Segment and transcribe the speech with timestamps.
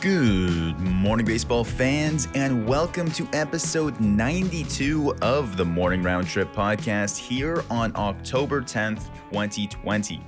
[0.00, 7.16] Good morning, baseball fans, and welcome to episode 92 of the Morning Round Trip podcast
[7.16, 10.22] here on October 10th, 2020.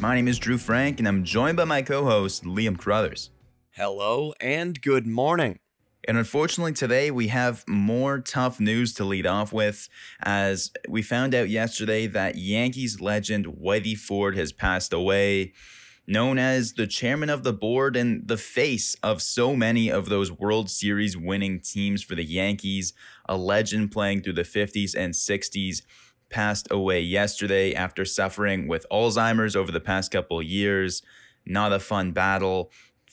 [0.00, 3.30] My name is Drew Frank, and I'm joined by my co host, Liam Crothers.
[3.70, 5.60] Hello and good morning.
[6.08, 9.88] And unfortunately, today we have more tough news to lead off with,
[10.22, 15.52] as we found out yesterday that Yankees legend Whitey Ford has passed away
[16.10, 20.32] known as the chairman of the board and the face of so many of those
[20.32, 22.92] World Series winning teams for the Yankees,
[23.28, 25.82] a legend playing through the 50s and 60s,
[26.28, 31.02] passed away yesterday after suffering with Alzheimer's over the past couple years.
[31.46, 32.72] Not a fun battle,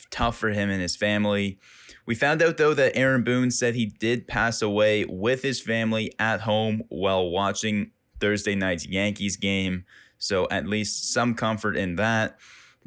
[0.09, 1.59] tough for him and his family.
[2.05, 6.13] We found out though that Aaron Boone said he did pass away with his family
[6.19, 9.85] at home while watching Thursday night's Yankees game.
[10.17, 12.37] So at least some comfort in that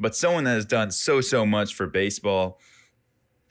[0.01, 2.59] but someone that has done so, so much for baseball.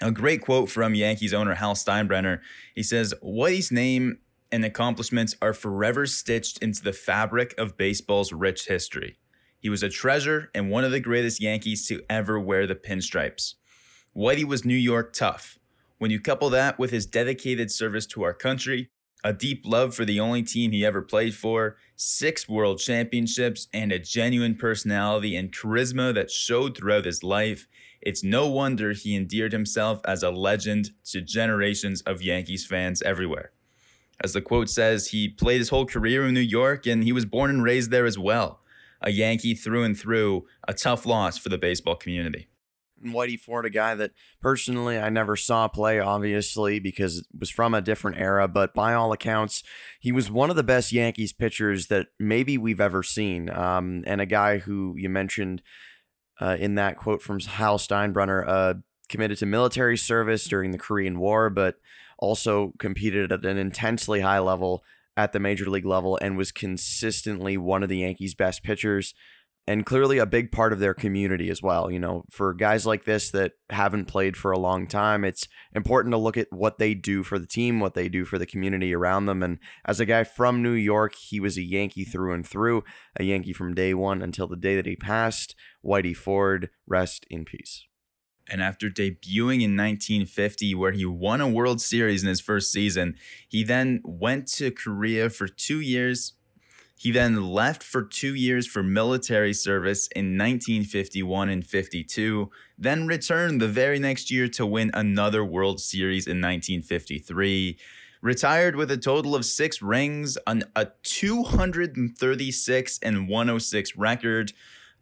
[0.03, 2.41] A great quote from Yankees owner Hal Steinbrenner.
[2.75, 4.19] He says, Whitey's name
[4.51, 9.17] and accomplishments are forever stitched into the fabric of baseball's rich history.
[9.61, 13.55] He was a treasure and one of the greatest Yankees to ever wear the pinstripes.
[14.17, 15.57] Whitey was New York tough.
[15.99, 18.91] When you couple that with his dedicated service to our country,
[19.23, 23.93] a deep love for the only team he ever played for, six world championships, and
[23.93, 27.69] a genuine personality and charisma that showed throughout his life,
[28.01, 33.53] it's no wonder he endeared himself as a legend to generations of Yankees fans everywhere.
[34.25, 37.27] As the quote says, he played his whole career in New York and he was
[37.27, 38.61] born and raised there as well.
[39.03, 42.49] A Yankee through and through, a tough loss for the baseball community.
[43.05, 47.75] Whitey Ford, a guy that personally I never saw play, obviously, because it was from
[47.75, 48.49] a different era.
[48.49, 49.63] But by all accounts,
[50.01, 53.51] he was one of the best Yankees pitchers that maybe we've ever seen.
[53.51, 55.63] Um, and a guy who you mentioned
[56.41, 58.75] uh, in that quote from Hal Steinbrenner, uh,
[59.09, 61.77] committed to military service during the Korean War, but
[62.19, 64.85] also competed at an intensely high level
[65.17, 69.15] at the major league level and was consistently one of the Yankees' best pitchers
[69.67, 71.91] and clearly a big part of their community as well.
[71.91, 76.13] You know, for guys like this that haven't played for a long time, it's important
[76.13, 78.95] to look at what they do for the team, what they do for the community
[78.95, 79.43] around them.
[79.43, 82.83] And as a guy from New York, he was a Yankee through and through,
[83.19, 85.55] a Yankee from day one until the day that he passed.
[85.85, 87.85] Whitey Ford, rest in peace.
[88.51, 93.15] And after debuting in 1950, where he won a World Series in his first season,
[93.49, 96.33] he then went to Korea for two years,
[97.01, 103.59] he then left for two years for military service in 1951 and 52, then returned
[103.59, 107.79] the very next year to win another World Series in 1953.
[108.21, 114.53] Retired with a total of six rings, an, a 236 and 106 record,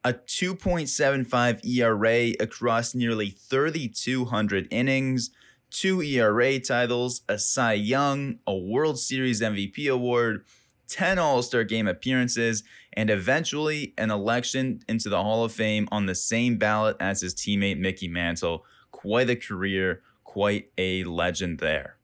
[0.04, 5.30] a 2.75 ERA across nearly 3,200 innings,
[5.68, 10.44] two ERA titles, a Cy Young, a World Series MVP award
[10.88, 12.62] 10 All Star game appearances,
[12.92, 17.34] and eventually an election into the Hall of Fame on the same ballot as his
[17.34, 18.64] teammate Mickey Mantle.
[18.90, 21.98] Quite a career, quite a legend there.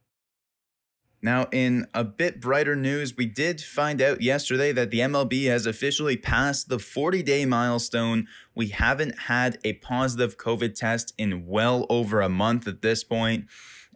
[1.25, 5.65] Now, in a bit brighter news, we did find out yesterday that the MLB has
[5.65, 8.29] officially passed the 40 day milestone.
[8.55, 13.47] We haven't had a positive COVID test in well over a month at this point.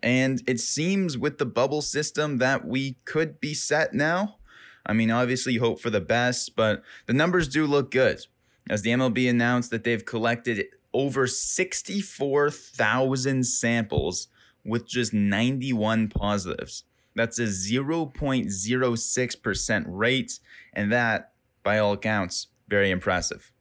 [0.02, 4.37] And it seems with the bubble system that we could be set now.
[4.88, 8.24] I mean, obviously, you hope for the best, but the numbers do look good.
[8.70, 14.28] As the MLB announced that they've collected over 64,000 samples
[14.64, 16.84] with just 91 positives.
[17.14, 20.40] That's a 0.06% rate,
[20.72, 21.32] and that,
[21.62, 23.52] by all accounts, very impressive.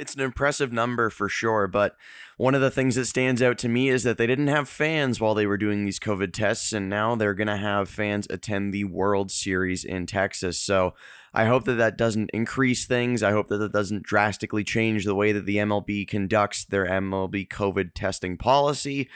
[0.00, 1.94] It's an impressive number for sure, but
[2.38, 5.20] one of the things that stands out to me is that they didn't have fans
[5.20, 8.72] while they were doing these COVID tests, and now they're going to have fans attend
[8.72, 10.58] the World Series in Texas.
[10.58, 10.94] So
[11.34, 13.22] I hope that that doesn't increase things.
[13.22, 17.46] I hope that that doesn't drastically change the way that the MLB conducts their MLB
[17.48, 19.10] COVID testing policy,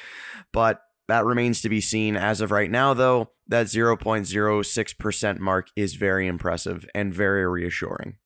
[0.52, 2.14] but that remains to be seen.
[2.14, 8.16] As of right now, though, that 0.06% mark is very impressive and very reassuring.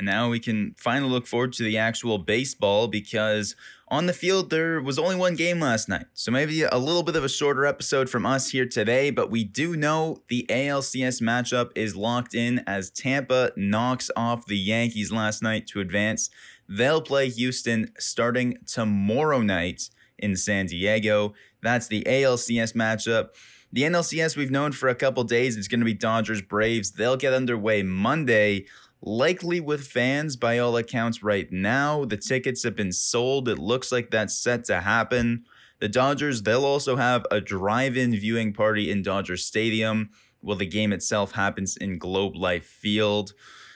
[0.00, 3.54] And now we can finally look forward to the actual baseball because
[3.88, 6.06] on the field there was only one game last night.
[6.14, 9.44] So maybe a little bit of a shorter episode from us here today, but we
[9.44, 15.42] do know the ALCS matchup is locked in as Tampa knocks off the Yankees last
[15.42, 16.30] night to advance.
[16.66, 21.34] They'll play Houston starting tomorrow night in San Diego.
[21.60, 23.34] That's the ALCS matchup.
[23.70, 25.58] The NLCS we've known for a couple days.
[25.58, 26.92] It's going to be Dodgers Braves.
[26.92, 28.64] They'll get underway Monday,
[29.02, 32.04] likely with fans by all accounts right now.
[32.04, 33.48] The tickets have been sold.
[33.48, 35.44] It looks like that's set to happen.
[35.80, 40.10] The Dodgers, they'll also have a drive in viewing party in Dodger Stadium
[40.40, 43.32] while the game itself happens in Globe Life Field.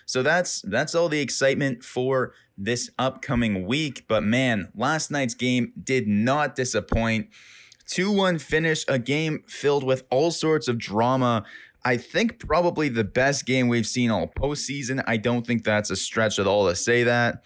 [0.07, 4.05] So that's that's all the excitement for this upcoming week.
[4.07, 7.29] But man, last night's game did not disappoint.
[7.87, 11.45] 2 1 finish, a game filled with all sorts of drama.
[11.85, 15.05] I think probably the best game we've seen all postseason.
[15.07, 17.43] I don't think that's a stretch at all to say that.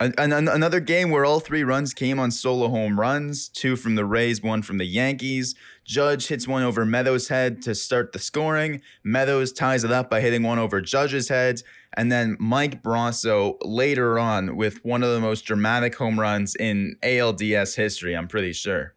[0.00, 3.94] An, an, another game where all three runs came on solo home runs two from
[3.94, 5.54] the Rays, one from the Yankees.
[5.84, 8.82] Judge hits one over Meadows' head to start the scoring.
[9.04, 11.62] Meadows ties it up by hitting one over Judge's head.
[11.96, 16.96] And then Mike Brosseau later on with one of the most dramatic home runs in
[17.04, 18.94] ALDS history, I'm pretty sure.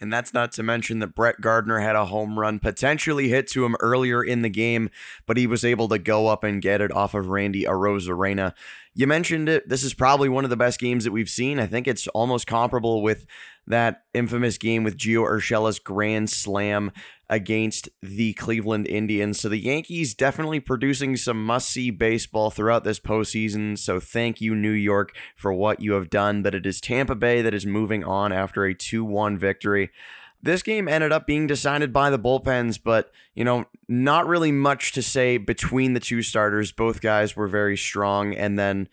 [0.00, 3.64] And that's not to mention that Brett Gardner had a home run potentially hit to
[3.64, 4.90] him earlier in the game,
[5.26, 8.52] but he was able to go up and get it off of Randy Arozarena.
[8.94, 9.68] You mentioned it.
[9.68, 11.58] This is probably one of the best games that we've seen.
[11.58, 13.26] I think it's almost comparable with
[13.66, 16.92] that infamous game with Gio Urshela's grand slam
[17.28, 19.40] against the Cleveland Indians.
[19.40, 23.76] So the Yankees definitely producing some must see baseball throughout this postseason.
[23.76, 26.42] So thank you, New York, for what you have done.
[26.42, 29.90] But it is Tampa Bay that is moving on after a 2 1 victory.
[30.42, 34.92] This game ended up being decided by the bullpens, but, you know, not really much
[34.92, 36.70] to say between the two starters.
[36.70, 38.32] Both guys were very strong.
[38.34, 38.88] And then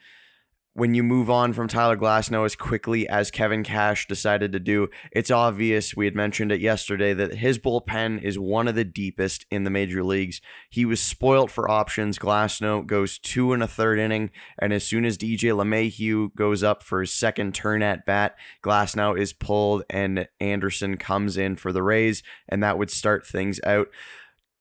[0.75, 4.89] when you move on from Tyler Glasnow as quickly as Kevin Cash decided to do,
[5.11, 5.95] it's obvious.
[5.95, 9.69] We had mentioned it yesterday that his bullpen is one of the deepest in the
[9.69, 10.41] major leagues.
[10.69, 12.17] He was spoilt for options.
[12.17, 16.81] Glasnow goes two and a third inning, and as soon as DJ LeMahieu goes up
[16.81, 21.83] for his second turn at bat, Glasnow is pulled, and Anderson comes in for the
[21.83, 23.89] Rays, and that would start things out.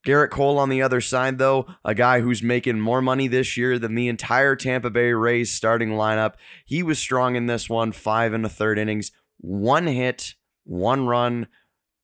[0.05, 3.79] Gerrit Cole on the other side, though, a guy who's making more money this year
[3.79, 6.35] than the entire Tampa Bay Rays starting lineup.
[6.65, 10.35] He was strong in this one, five and a third innings, one hit,
[10.65, 11.47] one run.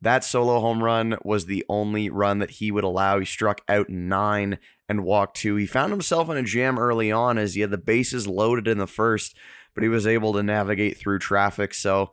[0.00, 3.18] That solo home run was the only run that he would allow.
[3.18, 4.58] He struck out nine
[4.88, 5.56] and walked two.
[5.56, 8.78] He found himself in a jam early on as he had the bases loaded in
[8.78, 9.36] the first,
[9.74, 11.74] but he was able to navigate through traffic.
[11.74, 12.12] So,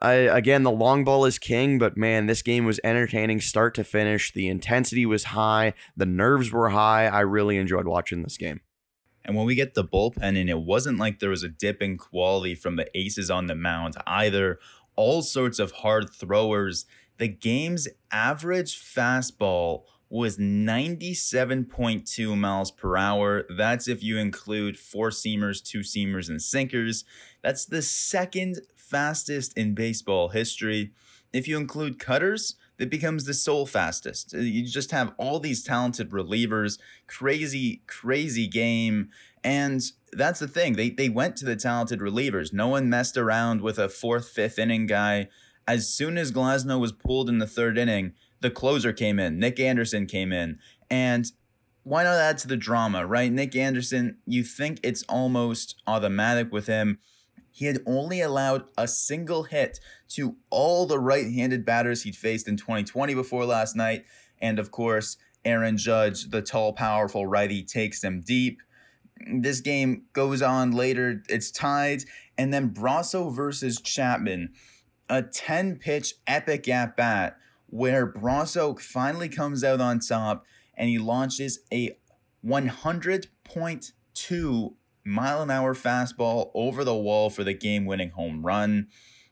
[0.00, 3.84] I, again, the long ball is king, but man, this game was entertaining start to
[3.84, 4.32] finish.
[4.32, 7.06] The intensity was high, the nerves were high.
[7.06, 8.60] I really enjoyed watching this game.
[9.24, 11.98] And when we get the bullpen in, it wasn't like there was a dip in
[11.98, 14.60] quality from the aces on the mound either.
[14.94, 16.84] All sorts of hard throwers.
[17.18, 23.44] The game's average fastball was 97.2 miles per hour.
[23.50, 27.04] That's if you include four seamers, two seamers, and sinkers.
[27.42, 30.92] That's the second fastest in baseball history.
[31.32, 34.34] If you include cutters, it becomes the sole fastest.
[34.34, 39.10] Uh, you just have all these talented relievers, crazy, crazy game.
[39.42, 40.74] And that's the thing.
[40.74, 42.52] They, they went to the talented relievers.
[42.52, 45.28] No one messed around with a fourth, fifth inning guy.
[45.66, 49.38] As soon as Glasnow was pulled in the third inning, the closer came in.
[49.38, 50.58] Nick Anderson came in.
[50.90, 51.26] And
[51.82, 53.32] why not add to the drama, right?
[53.32, 56.98] Nick Anderson, you think it's almost automatic with him
[57.56, 62.46] he had only allowed a single hit to all the right handed batters he'd faced
[62.46, 64.04] in 2020 before last night.
[64.42, 68.60] And of course, Aaron Judge, the tall, powerful righty, takes them deep.
[69.26, 71.22] This game goes on later.
[71.30, 72.02] It's tied.
[72.36, 74.52] And then Brosseau versus Chapman,
[75.08, 80.44] a 10 pitch epic at bat where Brosseau finally comes out on top
[80.74, 81.96] and he launches a
[82.44, 84.74] 100.2
[85.06, 88.88] mile an hour fastball over the wall for the game winning home run.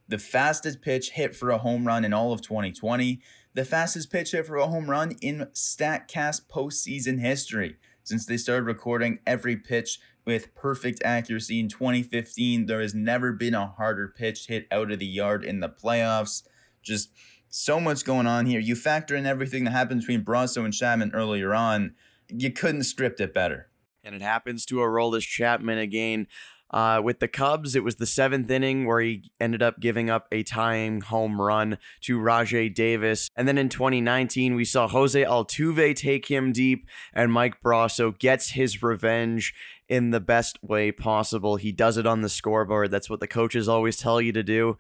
[0.06, 3.20] The fastest pitch hit for a home run in all of 2020.
[3.54, 7.76] The fastest pitch hit for a home run in StatCast postseason history.
[8.04, 13.54] Since they started recording every pitch with perfect accuracy in 2015, there has never been
[13.54, 16.42] a harder pitch hit out of the yard in the playoffs.
[16.82, 17.10] Just
[17.48, 18.60] so much going on here.
[18.60, 21.94] You factor in everything that happened between Brosseau and Chapman earlier on.
[22.28, 23.68] You couldn't script it better
[24.04, 26.26] and it happens to Aroldis Chapman again.
[26.70, 30.26] Uh, with the Cubs, it was the seventh inning where he ended up giving up
[30.32, 33.30] a tying home run to Rajai Davis.
[33.36, 38.50] And then in 2019, we saw Jose Altuve take him deep, and Mike Brosseau gets
[38.50, 39.54] his revenge
[39.88, 41.56] in the best way possible.
[41.56, 42.90] He does it on the scoreboard.
[42.90, 44.76] That's what the coaches always tell you to do.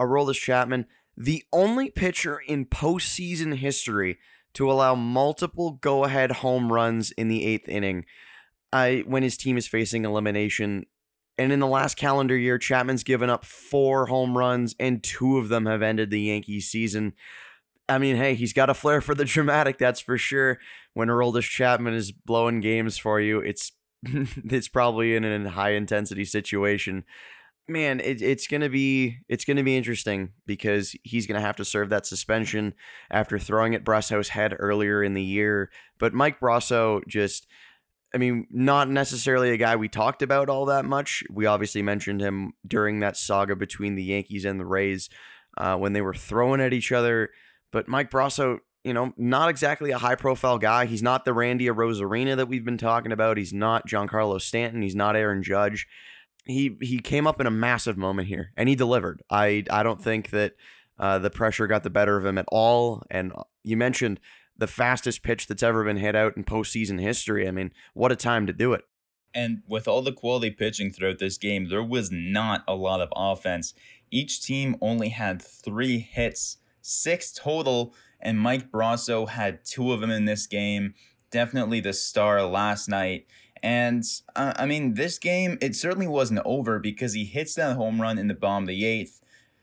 [0.00, 4.18] Aroldis Chapman, the only pitcher in postseason history
[4.54, 8.06] to allow multiple go ahead home runs in the eighth inning.
[9.06, 10.86] When his team is facing elimination.
[11.38, 15.50] And in the last calendar year, Chapman's given up four home runs, and two of
[15.50, 17.12] them have ended the Yankees season.
[17.88, 20.58] I mean, hey, he's got a flair for the dramatic, that's for sure.
[20.94, 26.24] When Aroldis Chapman is blowing games for you, it's it's probably in a high intensity
[26.24, 27.04] situation.
[27.68, 31.88] Man, it, it's gonna be it's gonna be interesting because he's gonna have to serve
[31.88, 32.74] that suspension
[33.10, 35.70] after throwing at Brosseau's head earlier in the year.
[35.98, 37.46] But Mike Brosseau just
[38.16, 41.22] I mean, not necessarily a guy we talked about all that much.
[41.30, 45.10] We obviously mentioned him during that saga between the Yankees and the Rays
[45.58, 47.28] uh, when they were throwing at each other.
[47.72, 50.86] But Mike Brosseau, you know, not exactly a high profile guy.
[50.86, 53.36] He's not the Randy Arozarena that we've been talking about.
[53.36, 54.80] He's not Giancarlo Stanton.
[54.80, 55.86] He's not Aaron Judge.
[56.46, 59.20] He he came up in a massive moment here, and he delivered.
[59.28, 60.54] I I don't think that
[60.98, 63.02] uh, the pressure got the better of him at all.
[63.10, 64.20] And you mentioned
[64.58, 67.46] the fastest pitch that's ever been hit out in postseason history.
[67.46, 68.82] I mean, what a time to do it.
[69.34, 73.12] And with all the quality pitching throughout this game, there was not a lot of
[73.14, 73.74] offense.
[74.10, 80.10] Each team only had three hits, six total, and Mike Brosseau had two of them
[80.10, 80.94] in this game.
[81.30, 83.26] Definitely the star last night.
[83.62, 88.00] And uh, I mean, this game, it certainly wasn't over because he hits that home
[88.00, 89.20] run in the bottom of the eighth.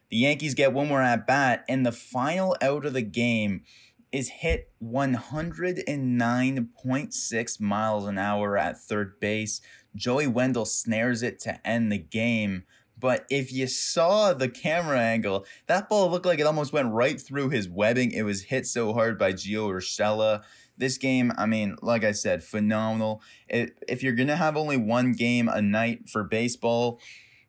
[0.09, 3.63] The Yankees get one more at bat, and the final out of the game
[4.13, 9.59] is hit 109.6 miles an hour at third base.
[9.95, 12.63] Joey Wendle snares it to end the game.
[12.97, 17.19] But if you saw the camera angle, that ball looked like it almost went right
[17.19, 18.11] through his webbing.
[18.11, 20.43] It was hit so hard by Gio Urshela.
[20.77, 23.21] This game, I mean, like I said, phenomenal.
[23.49, 26.99] If you're going to have only one game a night for baseball,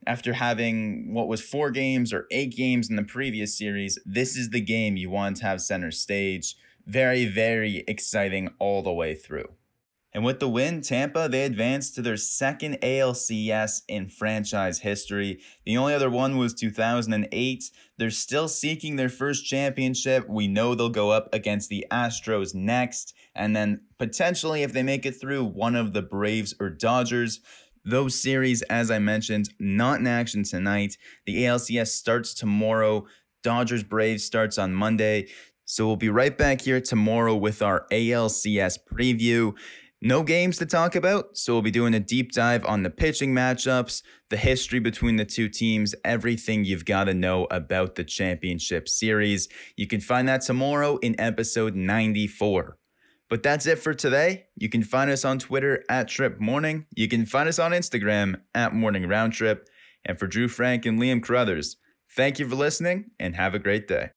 [0.07, 4.51] after having what was four games or eight games in the previous series, this is
[4.51, 6.57] the game you want to have center stage.
[6.87, 9.49] Very, very exciting all the way through.
[10.15, 15.41] And with the win, Tampa, they advanced to their second ALCS in franchise history.
[15.67, 17.71] The only other one was 2008.
[17.99, 20.29] They're still seeking their first championship.
[20.29, 23.13] We know they'll go up against the Astros next.
[23.35, 27.41] And then potentially, if they make it through, one of the Braves or Dodgers.
[27.85, 30.97] Those series, as I mentioned, not in action tonight.
[31.27, 33.07] The ALCS starts tomorrow.
[33.43, 35.29] Dodgers Braves starts on Monday.
[35.67, 39.55] So we'll be right back here tomorrow with our ALCS preview.
[40.01, 43.35] No games to talk about, so we'll be doing a deep dive on the pitching
[43.35, 48.87] matchups, the history between the two teams, everything you've got to know about the championship
[48.87, 49.49] series.
[49.77, 52.77] You can find that tomorrow in episode 94.
[53.35, 54.45] But that's it for today.
[54.55, 56.87] You can find us on Twitter at Trip Morning.
[56.95, 59.69] You can find us on Instagram at Morning Round Trip.
[60.05, 61.75] And for Drew Frank and Liam Carruthers,
[62.15, 64.11] thank you for listening and have a great day.